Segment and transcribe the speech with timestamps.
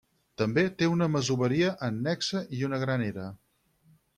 [0.41, 3.29] També té una masoveria annexa i una gran era.